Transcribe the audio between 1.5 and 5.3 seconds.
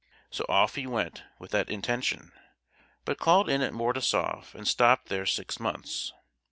that intention; but called in at Mordasoff, and stopped there